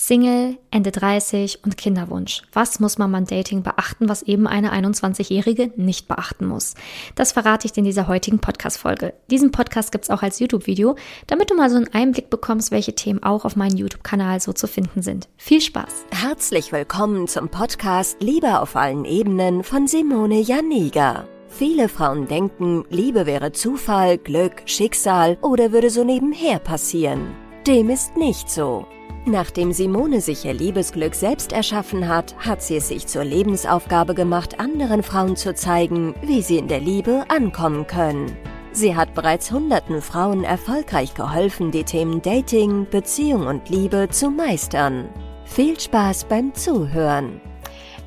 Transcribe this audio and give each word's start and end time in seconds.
Single, 0.00 0.58
Ende 0.70 0.92
30 0.92 1.64
und 1.64 1.76
Kinderwunsch. 1.76 2.42
Was 2.52 2.78
muss 2.78 2.98
man 2.98 3.10
beim 3.10 3.24
Dating 3.24 3.64
beachten, 3.64 4.08
was 4.08 4.22
eben 4.22 4.46
eine 4.46 4.72
21-Jährige 4.72 5.72
nicht 5.74 6.06
beachten 6.06 6.46
muss? 6.46 6.76
Das 7.16 7.32
verrate 7.32 7.66
ich 7.66 7.72
dir 7.72 7.80
in 7.80 7.84
dieser 7.84 8.06
heutigen 8.06 8.38
Podcast-Folge. 8.38 9.12
Diesen 9.28 9.50
Podcast 9.50 9.90
gibt's 9.90 10.08
auch 10.08 10.22
als 10.22 10.38
YouTube-Video, 10.38 10.94
damit 11.26 11.50
du 11.50 11.56
mal 11.56 11.68
so 11.68 11.76
einen 11.76 11.92
Einblick 11.92 12.30
bekommst, 12.30 12.70
welche 12.70 12.94
Themen 12.94 13.24
auch 13.24 13.44
auf 13.44 13.56
meinem 13.56 13.76
YouTube-Kanal 13.76 14.38
so 14.40 14.52
zu 14.52 14.68
finden 14.68 15.02
sind. 15.02 15.28
Viel 15.36 15.60
Spaß! 15.60 16.06
Herzlich 16.12 16.70
willkommen 16.70 17.26
zum 17.26 17.48
Podcast 17.48 18.18
Liebe 18.20 18.60
auf 18.60 18.76
allen 18.76 19.04
Ebenen 19.04 19.64
von 19.64 19.88
Simone 19.88 20.40
Janiga. 20.40 21.26
Viele 21.48 21.88
Frauen 21.88 22.28
denken, 22.28 22.84
Liebe 22.88 23.26
wäre 23.26 23.50
Zufall, 23.50 24.16
Glück, 24.16 24.62
Schicksal 24.64 25.38
oder 25.42 25.72
würde 25.72 25.90
so 25.90 26.04
nebenher 26.04 26.60
passieren. 26.60 27.34
Dem 27.66 27.90
ist 27.90 28.16
nicht 28.16 28.48
so. 28.48 28.86
Nachdem 29.26 29.72
Simone 29.72 30.20
sich 30.20 30.44
ihr 30.44 30.54
Liebesglück 30.54 31.14
selbst 31.14 31.52
erschaffen 31.52 32.08
hat, 32.08 32.34
hat 32.38 32.62
sie 32.62 32.76
es 32.76 32.88
sich 32.88 33.06
zur 33.06 33.24
Lebensaufgabe 33.24 34.14
gemacht, 34.14 34.58
anderen 34.58 35.02
Frauen 35.02 35.36
zu 35.36 35.54
zeigen, 35.54 36.14
wie 36.22 36.42
sie 36.42 36.58
in 36.58 36.68
der 36.68 36.80
Liebe 36.80 37.24
ankommen 37.28 37.86
können. 37.86 38.36
Sie 38.72 38.94
hat 38.94 39.14
bereits 39.14 39.50
hunderten 39.50 40.00
Frauen 40.02 40.44
erfolgreich 40.44 41.14
geholfen, 41.14 41.70
die 41.70 41.84
Themen 41.84 42.22
Dating, 42.22 42.86
Beziehung 42.90 43.46
und 43.46 43.68
Liebe 43.68 44.08
zu 44.10 44.30
meistern. 44.30 45.08
Viel 45.44 45.78
Spaß 45.78 46.24
beim 46.24 46.54
Zuhören! 46.54 47.40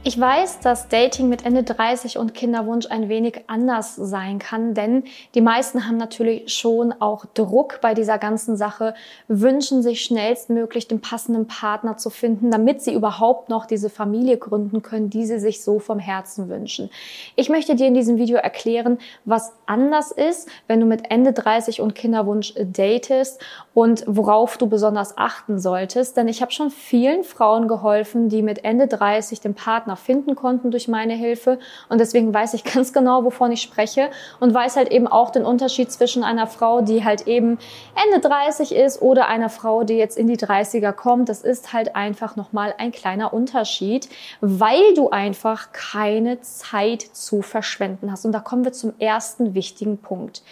Ich 0.04 0.20
weiß, 0.20 0.62
dass 0.62 0.88
Dating 0.88 1.30
mit 1.30 1.46
Ende 1.46 1.62
30 1.62 2.18
und 2.18 2.34
Kinderwunsch 2.34 2.88
ein 2.90 3.08
wenig 3.08 3.44
anders 3.46 3.96
sein 3.96 4.40
kann, 4.40 4.74
denn 4.74 5.04
die 5.36 5.41
meisten 5.41 5.88
haben 5.88 5.98
natürlich 5.98 6.52
schon 6.52 6.91
auch 6.91 7.26
Druck 7.36 7.77
bei 7.82 7.94
dieser 7.94 8.18
ganzen 8.18 8.58
Sache, 8.58 8.96
wünschen 9.27 9.84
sich 9.84 10.02
schnellstmöglich 10.02 10.88
den 10.88 11.02
passenden 11.02 11.46
Partner 11.46 11.98
zu 11.98 12.10
finden, 12.10 12.50
damit 12.50 12.82
sie 12.82 12.96
überhaupt 12.96 13.50
noch 13.50 13.68
diese 13.68 13.91
Familie 13.91 14.38
gründen 14.38 14.82
können, 14.82 15.12
die 15.12 15.24
sie 15.24 15.38
sich 15.38 15.64
so 15.64 15.77
vom 15.77 15.99
Herzen 15.99 16.49
wünschen. 16.49 16.90
Ich 17.36 17.49
möchte 17.49 17.76
dir 17.76 17.86
in 17.86 17.93
diesem 17.93 18.18
Video 18.18 18.38
erklären, 18.38 18.98
was 19.26 19.54
anders 19.68 20.10
ist, 20.12 20.49
wenn 20.65 20.80
du 20.80 20.88
mit 20.88 21.12
Ende 21.12 21.32
30 21.32 21.80
und 21.80 21.93
Kinderwunsch 21.93 22.55
datest 22.58 23.40
und 23.76 24.04
worauf 24.08 24.58
du 24.58 24.65
besonders 24.65 25.15
achten 25.20 25.60
solltest, 25.60 26.18
denn 26.18 26.27
ich 26.27 26.41
habe 26.41 26.52
schon 26.52 26.71
vielen 26.71 27.24
Frauen 27.24 27.68
geholfen, 27.68 28.30
die 28.30 28.41
mit 28.41 28.65
Ende 28.65 28.88
30 28.88 29.41
den 29.41 29.54
Partner 29.54 29.90
Partner 29.91 29.95
finden 29.95 30.35
konnten 30.35 30.71
durch 30.71 30.87
meine 30.87 31.13
Hilfe. 31.13 31.59
Und 31.89 31.99
deswegen 31.99 32.34
weiß 32.34 32.53
ich 32.53 32.63
ganz 32.73 32.93
genau, 32.93 33.23
wovon 33.23 33.51
ich 33.51 33.61
spreche 33.61 34.09
und 34.39 34.53
weiß 34.53 34.75
halt 34.75 34.91
eben 34.91 35.07
auch 35.07 35.31
den 35.31 35.45
Unterschied 35.45 35.91
zwischen 35.91 36.23
einer 36.23 36.47
Frau, 36.47 36.81
die 36.81 37.03
halt 37.03 37.27
eben 37.27 37.57
Ende 38.05 38.27
30 38.27 38.73
ist 38.73 39.01
oder 39.01 39.27
einer 39.27 39.49
Frau, 39.49 39.84
die 39.84 39.95
jetzt 39.95 40.17
in 40.17 40.27
die 40.27 40.37
30er 40.37 40.91
kommt. 40.93 41.29
Das 41.29 41.41
ist 41.41 41.73
halt 41.73 41.95
einfach 41.95 42.35
nochmal 42.35 42.73
ein 42.77 42.91
kleiner 42.91 43.34
Unterschied, 43.34 44.09
weil 44.41 44.93
du 44.95 45.09
einfach 45.09 45.71
keine 45.71 46.41
Zeit 46.41 47.01
zu 47.01 47.41
verschwenden 47.41 48.12
hast. 48.12 48.25
Und 48.25 48.31
da 48.31 48.39
kommen 48.39 48.63
wir 48.63 48.73
zum 48.73 48.93
ersten 48.99 49.53
wichtigen 49.53 49.97
Punkt. 49.97 50.43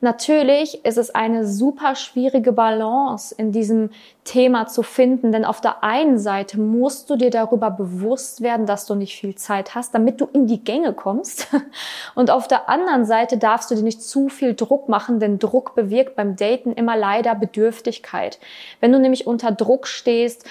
Natürlich 0.00 0.84
ist 0.84 0.98
es 0.98 1.14
eine 1.14 1.46
super 1.46 1.94
schwierige 1.94 2.52
Balance 2.52 3.34
in 3.36 3.52
diesem 3.52 3.90
Thema 4.28 4.66
zu 4.66 4.82
finden, 4.82 5.32
denn 5.32 5.44
auf 5.44 5.60
der 5.60 5.82
einen 5.82 6.18
Seite 6.18 6.60
musst 6.60 7.08
du 7.08 7.16
dir 7.16 7.30
darüber 7.30 7.70
bewusst 7.70 8.42
werden, 8.42 8.66
dass 8.66 8.86
du 8.88 8.94
nicht 8.94 9.18
viel 9.18 9.34
Zeit 9.34 9.74
hast, 9.74 9.94
damit 9.94 10.20
du 10.20 10.28
in 10.32 10.46
die 10.46 10.64
Gänge 10.64 10.92
kommst. 10.92 11.48
Und 12.14 12.30
auf 12.30 12.48
der 12.48 12.68
anderen 12.68 13.04
Seite 13.04 13.38
darfst 13.38 13.70
du 13.70 13.74
dir 13.74 13.82
nicht 13.82 14.02
zu 14.02 14.28
viel 14.28 14.54
Druck 14.54 14.88
machen, 14.88 15.20
denn 15.20 15.38
Druck 15.38 15.74
bewirkt 15.74 16.16
beim 16.16 16.36
Daten 16.36 16.72
immer 16.72 16.96
leider 16.96 17.34
Bedürftigkeit. 17.34 18.38
Wenn 18.80 18.92
du 18.92 18.98
nämlich 18.98 19.26
unter 19.26 19.52
Druck 19.52 19.86
stehst 19.86 20.44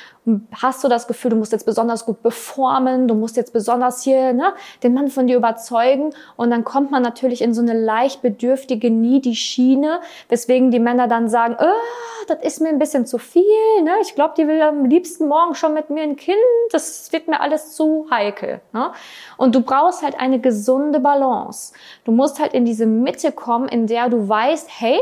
hast 0.62 0.84
du 0.84 0.90
das 0.90 1.08
Gefühl, 1.08 1.32
du 1.32 1.38
musst 1.38 1.54
jetzt 1.54 1.66
besonders 1.66 2.06
gut 2.06 2.22
performen, 2.22 3.08
du 3.08 3.16
musst 3.16 3.38
jetzt 3.38 3.54
besonders 3.54 4.04
hier 4.04 4.34
ne, 4.34 4.54
den 4.84 4.94
Mann 4.94 5.08
von 5.08 5.28
dir 5.28 5.38
überzeugen 5.38 6.14
und 6.36 6.52
dann 6.52 6.64
kommt 6.64 6.92
man 6.92 7.02
natürlich 7.02 7.42
in 7.42 7.54
so 7.54 7.62
eine 7.62 7.74
leicht 7.74 8.22
bedürftige, 8.22 8.92
needy 8.92 9.36
Schiene, 9.36 10.00
weswegen 10.28 10.70
die 10.70 10.80
Männer 10.80 11.08
dann 11.08 11.30
sagen, 11.30 11.56
oh, 11.60 12.28
das 12.28 12.44
ist 12.44 12.62
mir 12.62 12.70
ein 12.70 12.80
bisschen 12.80 13.06
zu 13.06 13.18
viel, 13.18 13.44
ne? 13.84 13.92
ich 14.02 14.16
glaube, 14.16 14.34
die 14.38 14.48
will 14.48 14.62
am 14.62 14.86
liebsten 14.86 15.28
morgen 15.28 15.56
schon 15.56 15.74
mit 15.74 15.90
mir 15.90 16.04
ein 16.04 16.18
Kind, 16.18 16.38
das 16.72 17.12
wird 17.14 17.28
mir 17.28 17.40
alles 17.40 17.74
zu 17.74 18.08
heikel. 18.12 18.60
Ne? 18.74 18.92
Und 19.38 19.56
du 19.56 19.62
brauchst 19.62 20.04
halt 20.04 20.20
eine 20.20 20.40
gesunde 20.40 21.00
Balance. 21.00 21.74
Du 22.04 22.12
musst 22.12 22.40
halt 22.40 22.54
in 22.54 22.66
diese 22.66 22.86
Mitte 22.86 23.32
kommen, 23.32 23.70
in 23.70 23.88
der 23.88 24.10
du 24.10 24.28
weißt, 24.28 24.68
hey, 24.70 25.00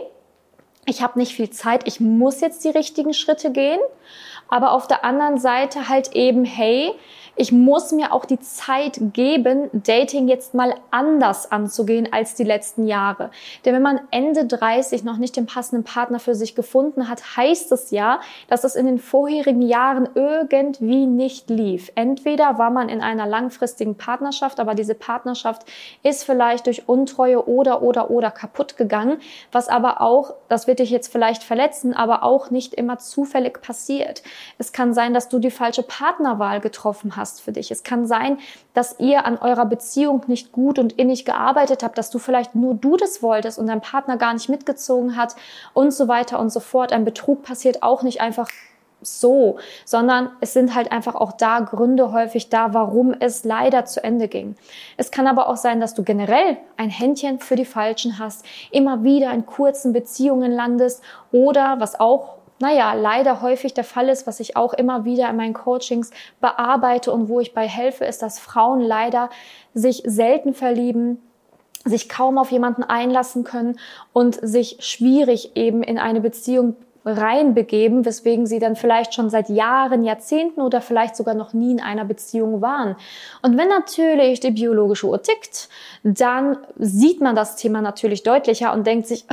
ich 0.86 1.02
habe 1.02 1.18
nicht 1.18 1.36
viel 1.36 1.50
Zeit, 1.50 1.88
ich 1.88 2.00
muss 2.00 2.42
jetzt 2.42 2.64
die 2.64 2.70
richtigen 2.70 3.14
Schritte 3.14 3.52
gehen 3.52 3.80
aber 4.48 4.72
auf 4.72 4.88
der 4.88 5.04
anderen 5.04 5.38
Seite 5.38 5.90
halt 5.90 6.14
eben, 6.14 6.46
hey, 6.46 6.94
ich 7.36 7.52
muss 7.52 7.92
mir 7.92 8.14
auch 8.14 8.26
die 8.26 8.40
Zeit 8.40 9.00
geben, 9.14 9.70
Dating 9.74 10.28
jetzt 10.28 10.54
mal 10.54 10.76
anders 10.92 11.52
anzugehen 11.52 12.12
als 12.12 12.36
die 12.36 12.44
letzten 12.44 12.88
Jahre. 12.88 13.30
Denn 13.66 13.74
wenn 13.76 13.82
man 13.82 14.00
Ende 14.12 14.46
30 14.46 15.04
noch 15.04 15.18
nicht 15.18 15.36
den 15.36 15.46
passenden 15.46 15.84
Partner 15.84 16.20
für 16.20 16.36
sich 16.36 16.56
gefunden 16.56 17.10
hat, 17.10 17.38
heißt 17.38 17.72
es 17.72 17.92
ja, 17.92 18.22
dass 18.48 18.64
es 18.64 18.76
in 18.76 18.86
den 18.86 19.00
vorherigen 19.00 19.62
Jahren 19.62 20.08
irgendwie 20.16 21.06
nicht 21.06 21.50
lief. 21.50 21.92
Entweder 21.96 22.58
war 22.58 22.72
man 22.72 22.88
in 22.90 23.02
einer 23.02 23.28
langfristigen 23.28 23.96
Partnerschaft, 23.96 24.60
aber 24.60 24.74
diese 24.74 24.96
Partnerschaft 24.96 25.66
ist 26.04 26.24
vielleicht 26.24 26.68
durch 26.68 26.88
Untreue 26.88 27.48
oder 27.48 27.82
oder 27.82 28.12
oder 28.12 28.32
kaputt 28.32 28.78
gegangen, 28.78 29.18
was 29.52 29.68
aber 29.68 30.00
auch, 30.02 30.34
das 30.48 30.68
wird 30.68 30.80
dich 30.80 30.90
jetzt 30.90 31.12
vielleicht 31.12 31.44
verletzen, 31.44 31.94
aber 31.94 32.24
auch 32.24 32.50
nicht 32.50 32.74
immer 32.74 32.98
zufällig 32.98 33.62
passiert. 33.62 34.24
Es 34.58 34.72
kann 34.72 34.94
sein, 34.94 35.14
dass 35.14 35.28
du 35.28 35.40
die 35.40 35.52
falsche 35.52 35.84
Partnerwahl 35.84 36.62
getroffen 36.62 37.16
hast 37.16 37.25
hast 37.26 37.42
für 37.42 37.52
dich. 37.52 37.72
Es 37.72 37.82
kann 37.82 38.06
sein, 38.06 38.38
dass 38.76 39.00
ihr 39.00 39.26
an 39.26 39.40
eurer 39.40 39.66
Beziehung 39.66 40.22
nicht 40.28 40.52
gut 40.52 40.78
und 40.78 40.94
innig 40.94 41.26
gearbeitet 41.26 41.82
habt, 41.82 41.98
dass 41.98 42.12
du 42.12 42.20
vielleicht 42.20 42.54
nur 42.54 42.76
du 42.76 42.98
das 42.98 43.24
wolltest 43.24 43.58
und 43.58 43.66
dein 43.66 43.82
Partner 43.82 44.18
gar 44.18 44.34
nicht 44.34 44.48
mitgezogen 44.48 45.16
hat 45.16 45.36
und 45.74 45.92
so 45.92 46.08
weiter 46.08 46.40
und 46.40 46.52
so 46.52 46.60
fort. 46.60 46.94
Ein 46.94 47.04
Betrug 47.04 47.42
passiert 47.42 47.82
auch 47.82 48.04
nicht 48.04 48.22
einfach 48.22 48.48
so, 49.02 49.58
sondern 49.86 50.30
es 50.40 50.54
sind 50.54 50.76
halt 50.76 50.92
einfach 50.92 51.16
auch 51.16 51.32
da 51.32 51.60
Gründe 51.62 52.12
häufig 52.12 52.50
da, 52.50 52.74
warum 52.74 53.16
es 53.20 53.44
leider 53.44 53.86
zu 53.86 54.04
Ende 54.04 54.28
ging. 54.28 54.56
Es 54.98 55.12
kann 55.12 55.28
aber 55.28 55.50
auch 55.50 55.58
sein, 55.58 55.80
dass 55.80 55.96
du 55.96 56.04
generell 56.04 56.58
ein 56.78 56.90
Händchen 56.90 57.40
für 57.40 57.56
die 57.56 57.66
Falschen 57.66 58.20
hast, 58.20 58.46
immer 58.72 59.04
wieder 59.04 59.32
in 59.34 59.46
kurzen 59.46 59.94
Beziehungen 59.94 60.52
landest 60.52 61.02
oder 61.32 61.80
was 61.80 62.00
auch 62.00 62.38
naja, 62.60 62.94
leider 62.94 63.42
häufig 63.42 63.74
der 63.74 63.84
Fall 63.84 64.10
ist, 64.10 64.28
was 64.28 64.40
ich 64.40 64.56
auch 64.56 64.74
immer 64.74 65.04
wieder 65.04 65.30
in 65.30 65.36
meinen 65.36 65.54
Coachings 65.54 66.12
bearbeite 66.40 67.12
und 67.12 67.28
wo 67.28 67.40
ich 67.40 67.54
bei 67.54 67.68
helfe, 67.68 68.06
ist, 68.06 68.22
dass 68.22 68.40
Frauen 68.40 68.80
leider 68.80 69.30
sich 69.74 70.04
selten 70.06 70.54
verlieben, 70.54 71.22
sich 71.84 72.08
kaum 72.10 72.38
auf 72.38 72.52
jemanden 72.52 72.84
einlassen 72.84 73.44
können 73.44 73.78
und 74.14 74.36
sich 74.42 74.78
schwierig 74.80 75.56
eben 75.56 75.84
in 75.84 76.00
eine 76.00 76.22
Beziehung 76.22 76.76
reinbegeben, 77.06 78.04
weswegen 78.04 78.48
sie 78.48 78.58
dann 78.58 78.76
vielleicht 78.76 79.14
schon 79.14 79.30
seit 79.30 79.50
Jahren, 79.50 80.04
Jahrzehnten 80.04 80.62
oder 80.62 80.82
vielleicht 80.82 81.16
sogar 81.16 81.36
noch 81.36 81.54
nie 81.54 81.72
in 81.72 81.80
einer 81.80 82.04
Beziehung 82.04 82.62
waren. 82.62 82.96
Und 83.44 83.58
wenn 83.58 83.68
natürlich 83.68 84.40
die 84.40 84.52
biologische 84.52 85.06
Uhr 85.06 85.22
tickt, 85.22 85.70
dann 86.04 86.58
sieht 86.78 87.22
man 87.22 87.36
das 87.36 87.58
Thema 87.58 87.82
natürlich 87.82 88.24
deutlicher 88.24 88.74
und 88.74 88.88
denkt 88.88 89.06
sich, 89.06 89.26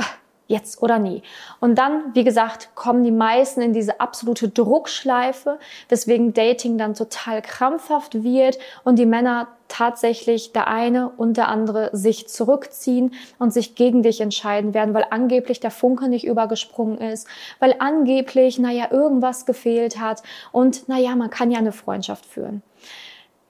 jetzt 0.47 0.81
oder 0.81 0.99
nie. 0.99 1.23
Und 1.59 1.77
dann, 1.77 2.13
wie 2.13 2.23
gesagt, 2.23 2.69
kommen 2.75 3.03
die 3.03 3.11
meisten 3.11 3.61
in 3.61 3.73
diese 3.73 3.99
absolute 3.99 4.49
Druckschleife, 4.49 5.57
weswegen 5.89 6.33
Dating 6.33 6.77
dann 6.77 6.93
total 6.93 7.41
krampfhaft 7.41 8.23
wird 8.23 8.59
und 8.83 8.99
die 8.99 9.05
Männer 9.05 9.47
tatsächlich 9.67 10.51
der 10.51 10.67
eine 10.67 11.09
und 11.09 11.37
der 11.37 11.47
andere 11.47 11.89
sich 11.93 12.27
zurückziehen 12.27 13.13
und 13.39 13.51
sich 13.51 13.75
gegen 13.75 14.03
dich 14.03 14.21
entscheiden 14.21 14.73
werden, 14.73 14.93
weil 14.93 15.05
angeblich 15.09 15.59
der 15.59 15.71
Funke 15.71 16.09
nicht 16.09 16.25
übergesprungen 16.25 16.99
ist, 16.99 17.27
weil 17.59 17.75
angeblich, 17.79 18.59
naja, 18.59 18.87
irgendwas 18.91 19.45
gefehlt 19.45 19.99
hat 19.99 20.21
und 20.51 20.87
naja, 20.87 21.15
man 21.15 21.29
kann 21.29 21.49
ja 21.49 21.57
eine 21.57 21.71
Freundschaft 21.71 22.25
führen. 22.25 22.61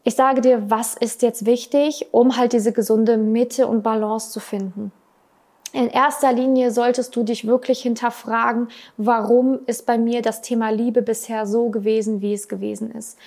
Ich 0.06 0.15
sage 0.15 0.41
dir, 0.41 0.69
was 0.69 0.95
ist 0.95 1.21
jetzt 1.21 1.45
wichtig, 1.45 2.07
um 2.12 2.38
halt 2.38 2.53
diese 2.53 2.73
gesunde 2.73 3.17
Mitte 3.17 3.67
und 3.67 3.83
Balance 3.83 4.31
zu 4.31 4.39
finden? 4.39 4.91
In 5.75 5.89
erster 5.89 6.31
Linie 6.31 6.69
solltest 6.69 7.15
du 7.15 7.23
dich 7.23 7.47
wirklich 7.47 7.81
hinterfragen, 7.81 8.67
warum 8.97 9.61
ist 9.65 9.87
bei 9.87 9.97
mir 9.97 10.21
das 10.21 10.43
Thema 10.43 10.69
Liebe 10.69 11.01
bisher 11.01 11.47
so 11.47 11.69
gewesen, 11.69 12.21
wie 12.21 12.33
es 12.33 12.47
gewesen 12.47 12.91
ist. 12.91 13.17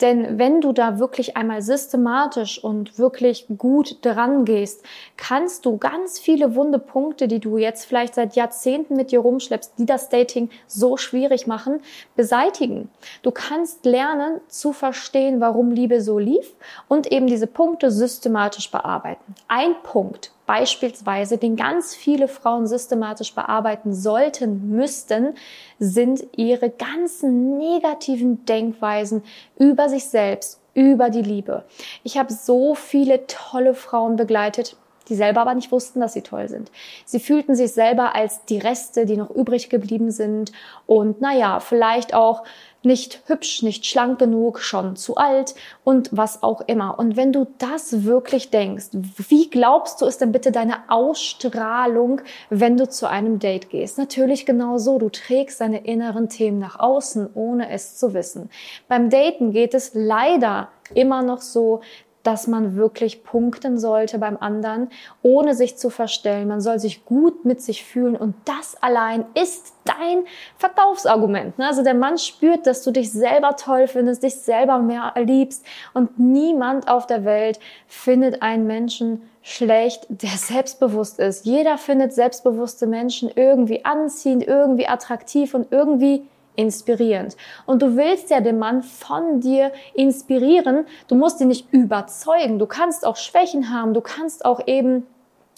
Denn 0.00 0.38
wenn 0.38 0.60
du 0.60 0.72
da 0.72 1.00
wirklich 1.00 1.36
einmal 1.36 1.62
systematisch 1.62 2.62
und 2.62 2.96
wirklich 2.96 3.46
gut 3.58 3.98
dran 4.02 4.44
gehst, 4.44 4.84
kannst 5.16 5.66
du 5.66 5.78
ganz 5.78 6.20
viele 6.20 6.54
wunde 6.54 6.78
Punkte, 6.78 7.26
die 7.26 7.40
du 7.40 7.58
jetzt 7.58 7.86
vielleicht 7.86 8.14
seit 8.14 8.36
Jahrzehnten 8.36 8.94
mit 8.94 9.10
dir 9.10 9.18
rumschleppst, 9.18 9.72
die 9.78 9.86
das 9.86 10.08
Dating 10.08 10.48
so 10.68 10.96
schwierig 10.96 11.48
machen, 11.48 11.80
beseitigen. 12.14 12.88
Du 13.22 13.32
kannst 13.32 13.84
lernen 13.84 14.40
zu 14.46 14.72
verstehen, 14.72 15.40
warum 15.40 15.72
Liebe 15.72 16.00
so 16.00 16.20
lief 16.20 16.54
und 16.86 17.10
eben 17.10 17.26
diese 17.26 17.48
Punkte 17.48 17.90
systematisch 17.90 18.70
bearbeiten. 18.70 19.34
Ein 19.48 19.74
Punkt, 19.82 20.30
beispielsweise, 20.46 21.38
den 21.38 21.56
ganz 21.56 21.94
viele 21.94 22.28
Frauen 22.28 22.66
systematisch 22.66 23.34
bearbeiten 23.34 23.92
sollten, 23.92 24.70
müssten, 24.70 25.34
sind 25.78 26.24
ihre 26.36 26.70
ganzen 26.70 27.58
negativen 27.58 28.44
Denkweisen 28.46 29.22
über 29.58 29.88
sich 29.88 30.04
selbst, 30.06 30.60
über 30.74 31.10
die 31.10 31.22
Liebe. 31.22 31.64
Ich 32.04 32.16
habe 32.16 32.32
so 32.32 32.74
viele 32.74 33.26
tolle 33.26 33.74
Frauen 33.74 34.16
begleitet, 34.16 34.76
die 35.08 35.14
selber 35.14 35.42
aber 35.42 35.54
nicht 35.54 35.72
wussten, 35.72 36.00
dass 36.00 36.12
sie 36.12 36.22
toll 36.22 36.48
sind. 36.48 36.70
Sie 37.04 37.20
fühlten 37.20 37.54
sich 37.54 37.72
selber 37.72 38.14
als 38.14 38.44
die 38.44 38.58
Reste, 38.58 39.06
die 39.06 39.16
noch 39.16 39.30
übrig 39.30 39.68
geblieben 39.68 40.10
sind 40.10 40.52
und 40.86 41.20
naja, 41.20 41.60
vielleicht 41.60 42.14
auch 42.14 42.44
nicht 42.86 43.22
hübsch, 43.26 43.62
nicht 43.62 43.84
schlank 43.84 44.18
genug, 44.18 44.60
schon 44.60 44.96
zu 44.96 45.16
alt 45.16 45.54
und 45.84 46.08
was 46.12 46.42
auch 46.42 46.62
immer. 46.66 46.98
Und 46.98 47.16
wenn 47.16 47.32
du 47.32 47.46
das 47.58 48.04
wirklich 48.04 48.50
denkst, 48.50 48.86
wie 49.28 49.50
glaubst 49.50 50.00
du, 50.00 50.06
ist 50.06 50.20
denn 50.20 50.32
bitte 50.32 50.52
deine 50.52 50.88
Ausstrahlung, 50.88 52.20
wenn 52.48 52.76
du 52.76 52.88
zu 52.88 53.08
einem 53.08 53.40
Date 53.40 53.70
gehst? 53.70 53.98
Natürlich 53.98 54.46
genau 54.46 54.78
so. 54.78 54.98
Du 54.98 55.10
trägst 55.10 55.60
deine 55.60 55.84
inneren 55.84 56.28
Themen 56.28 56.60
nach 56.60 56.78
außen, 56.78 57.28
ohne 57.34 57.70
es 57.70 57.96
zu 57.98 58.14
wissen. 58.14 58.50
Beim 58.88 59.10
Daten 59.10 59.50
geht 59.50 59.74
es 59.74 59.90
leider 59.94 60.68
immer 60.94 61.22
noch 61.22 61.40
so, 61.40 61.80
dass 62.26 62.48
man 62.48 62.74
wirklich 62.74 63.22
punkten 63.22 63.78
sollte 63.78 64.18
beim 64.18 64.36
anderen, 64.36 64.88
ohne 65.22 65.54
sich 65.54 65.78
zu 65.78 65.90
verstellen. 65.90 66.48
Man 66.48 66.60
soll 66.60 66.80
sich 66.80 67.04
gut 67.04 67.44
mit 67.44 67.62
sich 67.62 67.84
fühlen 67.84 68.16
und 68.16 68.34
das 68.44 68.76
allein 68.82 69.24
ist 69.34 69.74
dein 69.84 70.24
Verkaufsargument. 70.58 71.58
Ne? 71.58 71.66
Also 71.66 71.84
der 71.84 71.94
Mann 71.94 72.18
spürt, 72.18 72.66
dass 72.66 72.82
du 72.82 72.90
dich 72.90 73.12
selber 73.12 73.54
toll 73.56 73.86
findest, 73.86 74.24
dich 74.24 74.34
selber 74.34 74.78
mehr 74.78 75.14
liebst 75.16 75.64
und 75.94 76.18
niemand 76.18 76.88
auf 76.88 77.06
der 77.06 77.24
Welt 77.24 77.60
findet 77.86 78.42
einen 78.42 78.66
Menschen 78.66 79.22
schlecht, 79.42 80.06
der 80.08 80.30
selbstbewusst 80.30 81.20
ist. 81.20 81.46
Jeder 81.46 81.78
findet 81.78 82.12
selbstbewusste 82.12 82.88
Menschen 82.88 83.30
irgendwie 83.32 83.84
anziehend, 83.84 84.44
irgendwie 84.44 84.88
attraktiv 84.88 85.54
und 85.54 85.70
irgendwie 85.70 86.26
inspirierend. 86.56 87.36
Und 87.66 87.82
du 87.82 87.96
willst 87.96 88.30
ja 88.30 88.40
den 88.40 88.58
Mann 88.58 88.82
von 88.82 89.40
dir 89.40 89.72
inspirieren. 89.94 90.86
Du 91.08 91.14
musst 91.14 91.40
ihn 91.40 91.48
nicht 91.48 91.72
überzeugen. 91.72 92.58
Du 92.58 92.66
kannst 92.66 93.06
auch 93.06 93.16
Schwächen 93.16 93.72
haben. 93.72 93.94
Du 93.94 94.00
kannst 94.00 94.44
auch 94.44 94.66
eben 94.66 95.06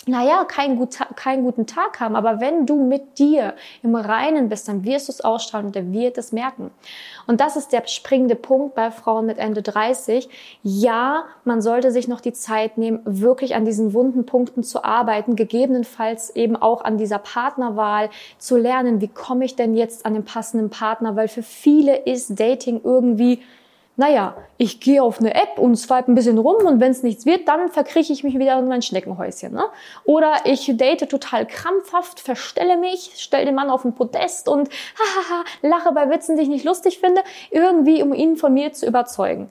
naja, 0.08 0.44
keinen, 0.44 0.76
gut, 0.76 0.98
keinen 1.16 1.44
guten 1.44 1.66
Tag 1.66 2.00
haben, 2.00 2.16
aber 2.16 2.40
wenn 2.40 2.66
du 2.66 2.82
mit 2.82 3.18
dir 3.18 3.54
im 3.82 3.94
Reinen 3.94 4.48
bist, 4.48 4.68
dann 4.68 4.84
wirst 4.84 5.08
du 5.08 5.12
es 5.12 5.20
ausstrahlen 5.20 5.66
und 5.66 5.76
er 5.76 5.92
wird 5.92 6.18
es 6.18 6.32
merken. 6.32 6.70
Und 7.26 7.40
das 7.40 7.56
ist 7.56 7.72
der 7.72 7.86
springende 7.86 8.34
Punkt 8.34 8.74
bei 8.74 8.90
Frauen 8.90 9.26
mit 9.26 9.38
Ende 9.38 9.62
30. 9.62 10.28
Ja, 10.62 11.24
man 11.44 11.60
sollte 11.60 11.92
sich 11.92 12.08
noch 12.08 12.20
die 12.20 12.32
Zeit 12.32 12.78
nehmen, 12.78 13.00
wirklich 13.04 13.54
an 13.54 13.64
diesen 13.64 13.92
wunden 13.92 14.24
Punkten 14.24 14.62
zu 14.62 14.82
arbeiten, 14.84 15.36
gegebenenfalls 15.36 16.34
eben 16.34 16.56
auch 16.56 16.82
an 16.82 16.96
dieser 16.96 17.18
Partnerwahl 17.18 18.10
zu 18.38 18.56
lernen, 18.56 19.00
wie 19.00 19.08
komme 19.08 19.44
ich 19.44 19.56
denn 19.56 19.74
jetzt 19.74 20.06
an 20.06 20.14
den 20.14 20.24
passenden 20.24 20.70
Partner, 20.70 21.16
weil 21.16 21.28
für 21.28 21.42
viele 21.42 21.96
ist 21.96 22.38
Dating 22.40 22.80
irgendwie 22.82 23.40
naja, 23.98 24.36
ich 24.58 24.78
gehe 24.78 25.02
auf 25.02 25.18
eine 25.18 25.34
App 25.34 25.58
und 25.58 25.74
swipe 25.74 26.08
ein 26.08 26.14
bisschen 26.14 26.38
rum 26.38 26.64
und 26.64 26.78
wenn 26.78 26.92
es 26.92 27.02
nichts 27.02 27.26
wird, 27.26 27.48
dann 27.48 27.68
verkrieche 27.68 28.12
ich 28.12 28.22
mich 28.22 28.38
wieder 28.38 28.56
in 28.56 28.68
mein 28.68 28.80
Schneckenhäuschen. 28.80 29.52
Ne? 29.52 29.64
Oder 30.04 30.34
ich 30.44 30.70
date 30.76 31.10
total 31.10 31.44
krampfhaft, 31.46 32.20
verstelle 32.20 32.76
mich, 32.76 33.14
stelle 33.16 33.46
den 33.46 33.56
Mann 33.56 33.70
auf 33.70 33.84
ein 33.84 33.96
Podest 33.96 34.48
und 34.48 34.68
hahaha, 34.98 35.44
lache 35.62 35.92
bei 35.92 36.08
Witzen, 36.10 36.36
die 36.36 36.44
ich 36.44 36.48
nicht 36.48 36.64
lustig 36.64 37.00
finde, 37.00 37.22
irgendwie 37.50 38.00
um 38.00 38.14
ihn 38.14 38.36
von 38.36 38.54
mir 38.54 38.72
zu 38.72 38.86
überzeugen. 38.86 39.50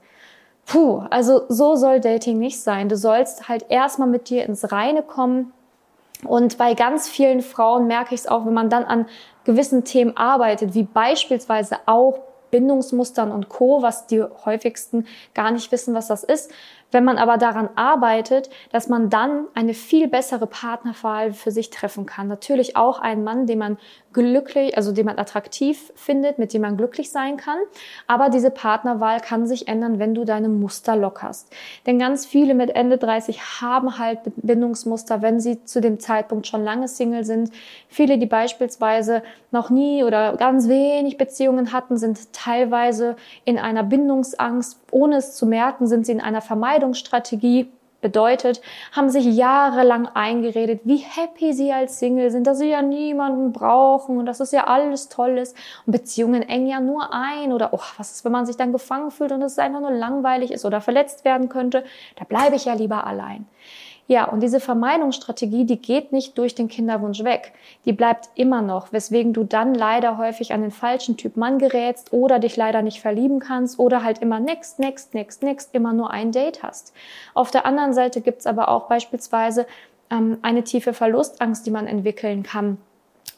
Puh, 0.64 1.02
also 1.10 1.42
so 1.50 1.76
soll 1.76 2.00
Dating 2.00 2.38
nicht 2.38 2.62
sein. 2.62 2.88
Du 2.88 2.96
sollst 2.96 3.50
halt 3.50 3.66
erstmal 3.68 4.08
mit 4.08 4.30
dir 4.30 4.46
ins 4.46 4.72
Reine 4.72 5.02
kommen. 5.02 5.52
Und 6.24 6.56
bei 6.56 6.72
ganz 6.72 7.06
vielen 7.06 7.42
Frauen 7.42 7.86
merke 7.86 8.14
ich 8.14 8.22
es 8.22 8.26
auch, 8.26 8.46
wenn 8.46 8.54
man 8.54 8.70
dann 8.70 8.84
an 8.84 9.06
gewissen 9.44 9.84
Themen 9.84 10.16
arbeitet, 10.16 10.72
wie 10.72 10.84
beispielsweise 10.84 11.76
auch 11.84 12.27
Bindungsmustern 12.50 13.30
und 13.30 13.48
Co., 13.48 13.82
was 13.82 14.06
die 14.06 14.22
häufigsten 14.22 15.06
gar 15.34 15.50
nicht 15.50 15.70
wissen, 15.72 15.94
was 15.94 16.08
das 16.08 16.24
ist. 16.24 16.50
Wenn 16.90 17.04
man 17.04 17.18
aber 17.18 17.36
daran 17.36 17.68
arbeitet, 17.74 18.48
dass 18.72 18.88
man 18.88 19.10
dann 19.10 19.46
eine 19.54 19.74
viel 19.74 20.08
bessere 20.08 20.46
Partnerwahl 20.46 21.32
für 21.32 21.50
sich 21.50 21.70
treffen 21.70 22.06
kann. 22.06 22.28
Natürlich 22.28 22.76
auch 22.76 22.98
einen 22.98 23.24
Mann, 23.24 23.46
den 23.46 23.58
man 23.58 23.78
glücklich, 24.12 24.76
also 24.76 24.92
den 24.92 25.06
man 25.06 25.18
attraktiv 25.18 25.92
findet, 25.94 26.38
mit 26.38 26.52
dem 26.52 26.62
man 26.62 26.76
glücklich 26.76 27.10
sein 27.10 27.36
kann. 27.36 27.58
Aber 28.06 28.30
diese 28.30 28.50
Partnerwahl 28.50 29.20
kann 29.20 29.46
sich 29.46 29.68
ändern, 29.68 29.98
wenn 29.98 30.14
du 30.14 30.24
deine 30.24 30.48
Muster 30.48 30.96
lockerst. 30.96 31.54
Denn 31.86 31.98
ganz 31.98 32.24
viele 32.24 32.54
mit 32.54 32.70
Ende 32.70 32.98
30 32.98 33.60
haben 33.60 33.98
halt 33.98 34.20
Bindungsmuster, 34.36 35.20
wenn 35.20 35.40
sie 35.40 35.64
zu 35.64 35.80
dem 35.80 36.00
Zeitpunkt 36.00 36.46
schon 36.46 36.64
lange 36.64 36.88
Single 36.88 37.24
sind. 37.24 37.50
Viele, 37.88 38.18
die 38.18 38.26
beispielsweise 38.26 39.22
noch 39.50 39.70
nie 39.70 40.04
oder 40.04 40.36
ganz 40.36 40.68
wenig 40.68 41.18
Beziehungen 41.18 41.72
hatten, 41.72 41.96
sind 41.96 42.32
teilweise 42.32 43.16
in 43.44 43.58
einer 43.58 43.82
Bindungsangst. 43.82 44.80
Ohne 44.90 45.16
es 45.16 45.34
zu 45.34 45.46
merken, 45.46 45.86
sind 45.86 46.06
sie 46.06 46.12
in 46.12 46.20
einer 46.20 46.40
Vermeidungsstrategie 46.40 47.68
Bedeutet, 48.00 48.60
haben 48.92 49.10
sich 49.10 49.24
jahrelang 49.24 50.06
eingeredet, 50.06 50.82
wie 50.84 50.98
happy 50.98 51.52
sie 51.52 51.72
als 51.72 51.98
Single 51.98 52.30
sind, 52.30 52.46
dass 52.46 52.58
sie 52.58 52.68
ja 52.68 52.80
niemanden 52.80 53.52
brauchen 53.52 54.18
und 54.18 54.26
dass 54.26 54.38
es 54.38 54.52
ja 54.52 54.68
alles 54.68 55.08
toll 55.08 55.36
ist. 55.36 55.56
Und 55.84 55.90
Beziehungen 55.90 56.42
engen 56.42 56.68
ja 56.68 56.78
nur 56.78 57.12
ein 57.12 57.52
oder, 57.52 57.70
oh, 57.72 57.80
was 57.96 58.12
ist, 58.12 58.24
wenn 58.24 58.30
man 58.30 58.46
sich 58.46 58.56
dann 58.56 58.70
gefangen 58.70 59.10
fühlt 59.10 59.32
und 59.32 59.42
es 59.42 59.58
einfach 59.58 59.80
nur 59.80 59.90
langweilig 59.90 60.52
ist 60.52 60.64
oder 60.64 60.80
verletzt 60.80 61.24
werden 61.24 61.48
könnte? 61.48 61.82
Da 62.14 62.24
bleibe 62.24 62.54
ich 62.54 62.66
ja 62.66 62.74
lieber 62.74 63.04
allein. 63.04 63.48
Ja, 64.10 64.24
und 64.24 64.42
diese 64.42 64.58
Vermeidungsstrategie, 64.58 65.66
die 65.66 65.80
geht 65.80 66.12
nicht 66.12 66.38
durch 66.38 66.54
den 66.54 66.68
Kinderwunsch 66.68 67.22
weg. 67.24 67.52
Die 67.84 67.92
bleibt 67.92 68.30
immer 68.36 68.62
noch, 68.62 68.90
weswegen 68.90 69.34
du 69.34 69.44
dann 69.44 69.74
leider 69.74 70.16
häufig 70.16 70.54
an 70.54 70.62
den 70.62 70.70
falschen 70.70 71.18
Typ 71.18 71.36
Mann 71.36 71.58
gerätst 71.58 72.14
oder 72.14 72.38
dich 72.38 72.56
leider 72.56 72.80
nicht 72.80 73.02
verlieben 73.02 73.38
kannst 73.38 73.78
oder 73.78 74.02
halt 74.02 74.20
immer 74.20 74.40
next, 74.40 74.78
next, 74.78 75.12
next, 75.12 75.42
next, 75.42 75.74
immer 75.74 75.92
nur 75.92 76.10
ein 76.10 76.32
Date 76.32 76.62
hast. 76.62 76.94
Auf 77.34 77.50
der 77.50 77.66
anderen 77.66 77.92
Seite 77.92 78.22
gibt's 78.22 78.46
aber 78.46 78.70
auch 78.70 78.88
beispielsweise 78.88 79.66
ähm, 80.10 80.38
eine 80.40 80.64
tiefe 80.64 80.94
Verlustangst, 80.94 81.66
die 81.66 81.70
man 81.70 81.86
entwickeln 81.86 82.42
kann 82.42 82.78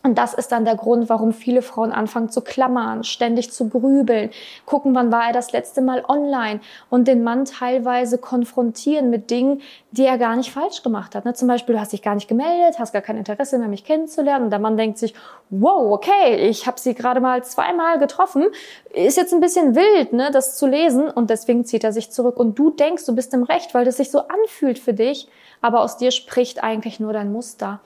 und 0.03 0.17
das 0.17 0.33
ist 0.33 0.51
dann 0.51 0.65
der 0.65 0.77
Grund, 0.77 1.11
warum 1.11 1.35
viele 1.35 1.61
Frauen 1.61 1.93
anfangen 1.93 2.31
zu 2.31 2.41
klammern, 2.41 3.05
ständig 3.05 3.53
zu 3.53 3.69
grübeln, 3.69 4.31
gucken, 4.65 4.95
wann 4.95 5.13
war 5.13 5.27
er 5.27 5.33
das 5.35 5.53
letzte 5.53 5.83
Mal 5.83 6.03
online 6.09 6.61
und 6.89 7.07
den 7.07 7.23
Mann 7.23 7.45
teilweise 7.45 8.17
konfrontieren 8.17 9.11
mit 9.11 9.31
Dingen, 9.31 9.61
die 9.91 10.07
er 10.07 10.17
gar 10.17 10.37
nicht 10.37 10.53
falsch 10.53 10.83
gemacht 10.83 11.15
hat. 11.15 11.27
Ne? 11.27 11.35
Zum 11.35 11.49
Beispiel, 11.49 11.75
du 11.75 11.81
hast 11.81 11.93
dich 11.93 12.01
gar 12.01 12.15
nicht 12.15 12.29
gemeldet, 12.29 12.79
hast 12.79 12.95
gar 12.95 13.03
kein 13.03 13.19
Interesse 13.19 13.59
mehr, 13.59 13.69
mich 13.69 13.85
kennenzulernen. 13.85 14.45
Und 14.47 14.51
der 14.51 14.59
Mann 14.59 14.79
denkt 14.79 14.97
sich, 14.97 15.15
wow, 15.51 15.93
okay, 15.93 16.49
ich 16.49 16.67
habe 16.67 16.81
sie 16.81 16.95
gerade 16.95 17.21
mal 17.21 17.45
zweimal 17.45 17.99
getroffen. 17.99 18.47
Ist 18.95 19.19
jetzt 19.19 19.35
ein 19.35 19.41
bisschen 19.41 19.77
wild, 19.77 20.15
ne, 20.15 20.31
das 20.33 20.57
zu 20.57 20.67
lesen. 20.67 21.11
Und 21.11 21.29
deswegen 21.29 21.67
zieht 21.67 21.85
er 21.85 21.93
sich 21.93 22.11
zurück. 22.11 22.39
Und 22.39 22.59
du 22.59 22.71
denkst, 22.71 23.05
du 23.05 23.15
bist 23.15 23.35
im 23.35 23.43
Recht, 23.43 23.75
weil 23.75 23.85
das 23.85 23.99
sich 23.99 24.11
so 24.11 24.21
anfühlt 24.21 24.79
für 24.79 24.95
dich. 24.95 25.29
Aber 25.61 25.83
aus 25.83 25.99
dir 25.99 26.11
spricht 26.11 26.63
eigentlich 26.63 27.01
nur 27.01 27.13
dein 27.13 27.33
Muster. 27.33 27.81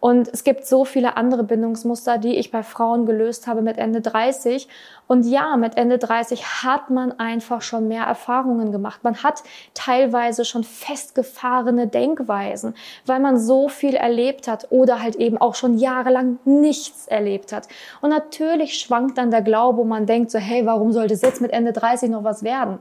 Und 0.00 0.28
es 0.28 0.44
gibt 0.44 0.64
so 0.66 0.84
viele 0.84 1.16
andere 1.16 1.42
Bindungsmuster, 1.42 2.18
die 2.18 2.36
ich 2.36 2.52
bei 2.52 2.62
Frauen 2.62 3.04
gelöst 3.04 3.46
habe 3.48 3.62
mit 3.62 3.78
Ende 3.78 4.00
30. 4.00 4.68
Und 5.08 5.26
ja, 5.26 5.56
mit 5.56 5.76
Ende 5.76 5.98
30 5.98 6.62
hat 6.62 6.90
man 6.90 7.18
einfach 7.18 7.62
schon 7.62 7.88
mehr 7.88 8.04
Erfahrungen 8.04 8.70
gemacht. 8.70 9.02
Man 9.02 9.22
hat 9.22 9.42
teilweise 9.74 10.44
schon 10.44 10.62
festgefahrene 10.62 11.88
Denkweisen, 11.88 12.74
weil 13.06 13.18
man 13.18 13.38
so 13.38 13.68
viel 13.68 13.94
erlebt 13.94 14.46
hat 14.46 14.68
oder 14.70 15.02
halt 15.02 15.16
eben 15.16 15.38
auch 15.38 15.56
schon 15.56 15.78
jahrelang 15.78 16.38
nichts 16.44 17.08
erlebt 17.08 17.52
hat. 17.52 17.66
Und 18.00 18.10
natürlich 18.10 18.74
schwankt 18.74 19.18
dann 19.18 19.32
der 19.32 19.42
Glaube, 19.42 19.78
wo 19.78 19.84
man 19.84 20.06
denkt 20.06 20.30
so, 20.30 20.38
hey, 20.38 20.64
warum 20.64 20.92
sollte 20.92 21.14
es 21.14 21.22
jetzt 21.22 21.40
mit 21.40 21.52
Ende 21.52 21.72
30 21.72 22.10
noch 22.10 22.22
was 22.22 22.44
werden? 22.44 22.78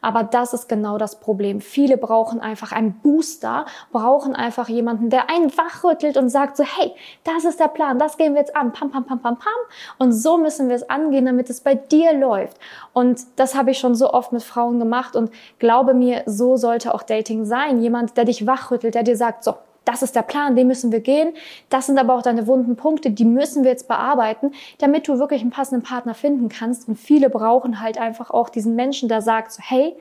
Aber 0.00 0.22
das 0.22 0.52
ist 0.52 0.68
genau 0.68 0.98
das 0.98 1.20
Problem. 1.20 1.60
Viele 1.60 1.96
brauchen 1.96 2.40
einfach 2.40 2.72
einen 2.72 2.94
Booster, 3.00 3.66
brauchen 3.92 4.34
einfach 4.34 4.68
jemanden, 4.68 5.10
der 5.10 5.30
einen 5.30 5.56
wachrüttelt 5.56 6.16
und 6.16 6.28
sagt 6.28 6.56
so, 6.56 6.64
hey, 6.64 6.92
das 7.24 7.44
ist 7.44 7.60
der 7.60 7.68
Plan, 7.68 7.98
das 7.98 8.16
gehen 8.16 8.34
wir 8.34 8.40
jetzt 8.40 8.56
an, 8.56 8.72
pam, 8.72 8.90
pam, 8.90 9.04
pam, 9.04 9.20
pam, 9.20 9.38
pam. 9.38 9.52
Und 9.98 10.12
so 10.12 10.38
müssen 10.38 10.68
wir 10.68 10.76
es 10.76 10.88
angehen, 10.88 11.26
damit 11.26 11.50
es 11.50 11.60
bei 11.60 11.74
dir 11.74 12.12
läuft. 12.12 12.58
Und 12.92 13.20
das 13.36 13.54
habe 13.54 13.70
ich 13.70 13.78
schon 13.78 13.94
so 13.94 14.12
oft 14.12 14.32
mit 14.32 14.42
Frauen 14.42 14.78
gemacht 14.78 15.16
und 15.16 15.30
glaube 15.58 15.94
mir, 15.94 16.22
so 16.26 16.56
sollte 16.56 16.94
auch 16.94 17.02
Dating 17.02 17.44
sein. 17.44 17.80
Jemand, 17.80 18.16
der 18.16 18.24
dich 18.24 18.46
wachrüttelt, 18.46 18.94
der 18.94 19.02
dir 19.02 19.16
sagt, 19.16 19.44
so, 19.44 19.54
das 19.86 20.02
ist 20.02 20.14
der 20.14 20.22
Plan, 20.22 20.56
den 20.56 20.66
müssen 20.66 20.92
wir 20.92 21.00
gehen. 21.00 21.32
Das 21.70 21.86
sind 21.86 21.98
aber 21.98 22.14
auch 22.14 22.22
deine 22.22 22.46
wunden 22.46 22.76
Punkte, 22.76 23.10
die 23.10 23.24
müssen 23.24 23.62
wir 23.62 23.70
jetzt 23.70 23.88
bearbeiten, 23.88 24.52
damit 24.78 25.08
du 25.08 25.18
wirklich 25.18 25.40
einen 25.40 25.50
passenden 25.50 25.82
Partner 25.82 26.12
finden 26.12 26.50
kannst. 26.50 26.88
Und 26.88 26.96
viele 26.96 27.30
brauchen 27.30 27.80
halt 27.80 27.96
einfach 27.96 28.30
auch 28.30 28.50
diesen 28.50 28.74
Menschen, 28.74 29.08
der 29.08 29.22
sagt 29.22 29.52
so, 29.52 29.62
hey, 29.64 29.94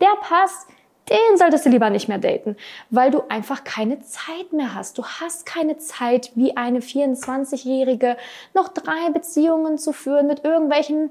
der 0.00 0.14
passt, 0.20 0.68
den 1.08 1.36
solltest 1.36 1.66
du 1.66 1.70
lieber 1.70 1.90
nicht 1.90 2.08
mehr 2.08 2.18
daten, 2.18 2.56
weil 2.90 3.10
du 3.10 3.22
einfach 3.28 3.64
keine 3.64 4.00
Zeit 4.00 4.52
mehr 4.52 4.74
hast. 4.74 4.98
Du 4.98 5.04
hast 5.04 5.46
keine 5.46 5.78
Zeit, 5.78 6.30
wie 6.34 6.56
eine 6.56 6.80
24-Jährige 6.80 8.16
noch 8.54 8.68
drei 8.68 9.10
Beziehungen 9.12 9.78
zu 9.78 9.92
führen 9.92 10.26
mit 10.26 10.44
irgendwelchen 10.44 11.10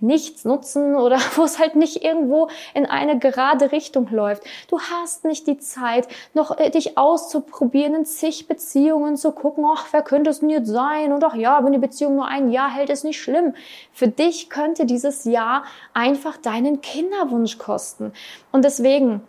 nichts 0.00 0.44
nutzen 0.44 0.96
oder 0.96 1.18
wo 1.36 1.44
es 1.44 1.58
halt 1.58 1.76
nicht 1.76 2.04
irgendwo 2.04 2.48
in 2.74 2.86
eine 2.86 3.18
gerade 3.18 3.72
Richtung 3.72 4.08
läuft. 4.10 4.42
Du 4.68 4.80
hast 4.80 5.24
nicht 5.24 5.46
die 5.46 5.58
Zeit, 5.58 6.08
noch 6.34 6.58
äh, 6.58 6.70
dich 6.70 6.96
auszuprobieren, 6.98 7.94
in 7.94 8.04
zig 8.04 8.48
Beziehungen 8.48 9.16
zu 9.16 9.32
gucken, 9.32 9.64
ach, 9.66 9.86
wer 9.92 10.02
könnte 10.02 10.30
es 10.30 10.40
denn 10.40 10.50
jetzt 10.50 10.68
sein? 10.68 11.12
Und 11.12 11.24
ach 11.24 11.34
ja, 11.34 11.64
wenn 11.64 11.72
die 11.72 11.78
Beziehung 11.78 12.16
nur 12.16 12.26
ein 12.26 12.50
Jahr 12.50 12.70
hält, 12.70 12.90
ist 12.90 13.04
nicht 13.04 13.20
schlimm. 13.20 13.54
Für 13.92 14.08
dich 14.08 14.50
könnte 14.50 14.86
dieses 14.86 15.24
Jahr 15.24 15.64
einfach 15.94 16.36
deinen 16.36 16.80
Kinderwunsch 16.80 17.58
kosten. 17.58 18.12
Und 18.52 18.64
deswegen, 18.64 19.22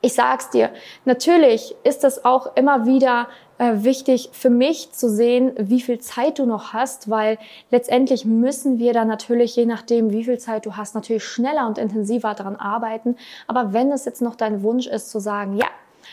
ich 0.00 0.14
sag's 0.14 0.50
dir, 0.50 0.70
natürlich 1.04 1.74
ist 1.84 2.04
das 2.04 2.24
auch 2.24 2.54
immer 2.56 2.86
wieder 2.86 3.28
äh, 3.58 3.72
wichtig 3.76 4.28
für 4.32 4.50
mich 4.50 4.92
zu 4.92 5.08
sehen, 5.08 5.52
wie 5.58 5.80
viel 5.80 5.98
Zeit 5.98 6.38
du 6.38 6.46
noch 6.46 6.72
hast, 6.72 7.08
weil 7.08 7.38
letztendlich 7.70 8.24
müssen 8.24 8.78
wir 8.78 8.92
dann 8.92 9.08
natürlich, 9.08 9.56
je 9.56 9.66
nachdem, 9.66 10.10
wie 10.10 10.24
viel 10.24 10.38
Zeit 10.38 10.66
du 10.66 10.76
hast, 10.76 10.94
natürlich 10.94 11.24
schneller 11.24 11.66
und 11.66 11.78
intensiver 11.78 12.34
daran 12.34 12.56
arbeiten. 12.56 13.16
Aber 13.46 13.72
wenn 13.72 13.90
es 13.90 14.04
jetzt 14.04 14.20
noch 14.20 14.34
dein 14.34 14.62
Wunsch 14.62 14.86
ist 14.86 15.10
zu 15.10 15.18
sagen, 15.20 15.56
ja, 15.56 15.68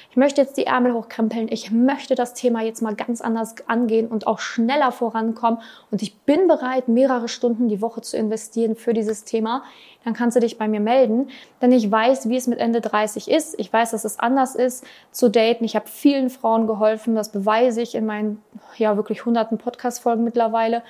ich 0.09 0.17
möchte 0.17 0.41
jetzt 0.41 0.57
die 0.57 0.65
Ärmel 0.65 0.93
hochkrempeln, 0.93 1.47
ich 1.50 1.71
möchte 1.71 2.15
das 2.15 2.33
Thema 2.33 2.62
jetzt 2.62 2.81
mal 2.81 2.95
ganz 2.95 3.21
anders 3.21 3.55
angehen 3.67 4.07
und 4.07 4.27
auch 4.27 4.39
schneller 4.39 4.91
vorankommen 4.91 5.59
und 5.91 6.01
ich 6.01 6.17
bin 6.21 6.47
bereit, 6.47 6.88
mehrere 6.88 7.27
Stunden 7.27 7.67
die 7.67 7.81
Woche 7.81 8.01
zu 8.01 8.17
investieren 8.17 8.75
für 8.75 8.93
dieses 8.93 9.23
Thema, 9.23 9.63
dann 10.03 10.13
kannst 10.13 10.35
du 10.35 10.41
dich 10.41 10.57
bei 10.57 10.67
mir 10.67 10.79
melden, 10.79 11.29
denn 11.62 11.71
ich 11.71 11.89
weiß, 11.89 12.29
wie 12.29 12.38
es 12.38 12.47
mit 12.47 12.59
Ende 12.59 12.81
30 12.81 13.29
ist. 13.29 13.57
Ich 13.57 13.71
weiß, 13.71 13.91
dass 13.91 14.03
es 14.03 14.19
anders 14.19 14.53
ist 14.55 14.85
zu 15.12 15.29
daten. 15.29 15.63
Ich 15.63 15.75
habe 15.75 15.88
vielen 15.88 16.29
Frauen 16.29 16.67
geholfen, 16.67 17.15
das 17.15 17.31
beweise 17.31 17.81
ich 17.81 17.95
in 17.95 18.05
meinen 18.05 18.43
ja 18.77 18.97
wirklich 18.97 19.25
hunderten 19.25 19.57
Podcast-Folgen 19.57 20.23
mittlerweile 20.23 20.83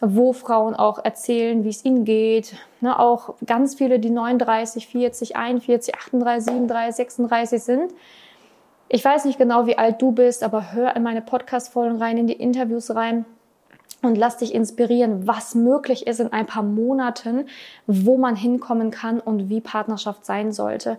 wo 0.00 0.32
Frauen 0.32 0.74
auch 0.74 1.04
erzählen, 1.04 1.62
wie 1.64 1.68
es 1.68 1.84
ihnen 1.84 2.04
geht. 2.04 2.54
Ne, 2.80 2.98
auch 2.98 3.34
ganz 3.46 3.74
viele, 3.74 3.98
die 3.98 4.10
39, 4.10 4.86
40, 4.86 5.36
41, 5.36 5.94
38, 5.94 6.44
37, 6.44 6.96
36 6.96 7.62
sind, 7.62 7.92
ich 8.92 9.04
weiß 9.04 9.24
nicht 9.24 9.38
genau, 9.38 9.66
wie 9.66 9.78
alt 9.78 10.02
du 10.02 10.10
bist, 10.10 10.42
aber 10.42 10.72
hör 10.72 10.96
in 10.96 11.04
meine 11.04 11.22
Podcast-Folgen 11.22 11.98
rein, 11.98 12.18
in 12.18 12.26
die 12.26 12.32
Interviews 12.32 12.92
rein 12.92 13.24
und 14.02 14.18
lass 14.18 14.38
dich 14.38 14.52
inspirieren, 14.52 15.28
was 15.28 15.54
möglich 15.54 16.08
ist 16.08 16.18
in 16.18 16.32
ein 16.32 16.46
paar 16.46 16.64
Monaten, 16.64 17.46
wo 17.86 18.16
man 18.16 18.34
hinkommen 18.34 18.90
kann 18.90 19.20
und 19.20 19.48
wie 19.48 19.60
Partnerschaft 19.60 20.26
sein 20.26 20.50
sollte. 20.50 20.98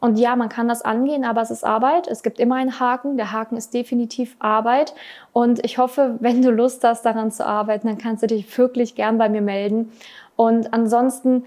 Und 0.00 0.18
ja, 0.18 0.36
man 0.36 0.50
kann 0.50 0.68
das 0.68 0.82
angehen, 0.82 1.24
aber 1.24 1.40
es 1.40 1.50
ist 1.50 1.64
Arbeit. 1.64 2.08
Es 2.08 2.22
gibt 2.22 2.40
immer 2.40 2.56
einen 2.56 2.78
Haken. 2.78 3.16
Der 3.16 3.32
Haken 3.32 3.56
ist 3.56 3.72
definitiv 3.72 4.36
Arbeit. 4.38 4.94
Und 5.32 5.64
ich 5.64 5.78
hoffe, 5.78 6.16
wenn 6.20 6.42
du 6.42 6.50
Lust 6.50 6.84
hast, 6.84 7.06
daran 7.06 7.30
zu 7.30 7.46
arbeiten, 7.46 7.86
dann 7.86 7.98
kannst 7.98 8.22
du 8.22 8.26
dich 8.26 8.58
wirklich 8.58 8.94
gern 8.94 9.16
bei 9.16 9.30
mir 9.30 9.42
melden. 9.42 9.92
Und 10.36 10.74
ansonsten 10.74 11.44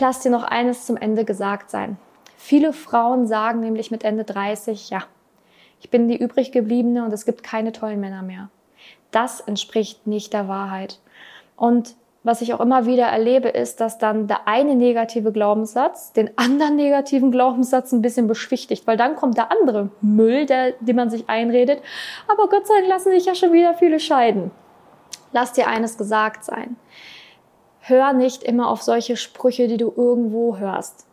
lass 0.00 0.20
dir 0.20 0.30
noch 0.30 0.44
eines 0.44 0.86
zum 0.86 0.96
Ende 0.96 1.26
gesagt 1.26 1.70
sein. 1.70 1.98
Viele 2.46 2.74
Frauen 2.74 3.26
sagen 3.26 3.60
nämlich 3.60 3.90
mit 3.90 4.04
Ende 4.04 4.22
30, 4.22 4.90
ja, 4.90 5.04
ich 5.80 5.88
bin 5.88 6.08
die 6.08 6.18
übrig 6.18 6.52
gebliebene 6.52 7.02
und 7.02 7.10
es 7.10 7.24
gibt 7.24 7.42
keine 7.42 7.72
tollen 7.72 8.00
Männer 8.00 8.20
mehr. 8.20 8.50
Das 9.12 9.40
entspricht 9.40 10.06
nicht 10.06 10.34
der 10.34 10.46
Wahrheit. 10.46 11.00
Und 11.56 11.94
was 12.22 12.42
ich 12.42 12.52
auch 12.52 12.60
immer 12.60 12.84
wieder 12.84 13.06
erlebe, 13.06 13.48
ist, 13.48 13.80
dass 13.80 13.96
dann 13.96 14.26
der 14.26 14.46
eine 14.46 14.74
negative 14.74 15.32
Glaubenssatz 15.32 16.12
den 16.12 16.36
anderen 16.36 16.76
negativen 16.76 17.30
Glaubenssatz 17.32 17.92
ein 17.92 18.02
bisschen 18.02 18.26
beschwichtigt, 18.26 18.86
weil 18.86 18.98
dann 18.98 19.16
kommt 19.16 19.38
der 19.38 19.50
andere 19.50 19.88
Müll, 20.02 20.44
der, 20.44 20.72
den 20.80 20.96
man 20.96 21.08
sich 21.08 21.30
einredet. 21.30 21.80
Aber 22.28 22.50
Gott 22.50 22.66
sei 22.66 22.74
Dank 22.74 22.88
lassen 22.88 23.12
sich 23.12 23.24
ja 23.24 23.34
schon 23.34 23.54
wieder 23.54 23.72
viele 23.72 23.98
scheiden. 23.98 24.50
Lass 25.32 25.54
dir 25.54 25.66
eines 25.66 25.96
gesagt 25.96 26.44
sein. 26.44 26.76
Hör 27.80 28.12
nicht 28.12 28.42
immer 28.42 28.68
auf 28.68 28.82
solche 28.82 29.16
Sprüche, 29.16 29.66
die 29.66 29.78
du 29.78 29.90
irgendwo 29.96 30.58
hörst 30.58 31.06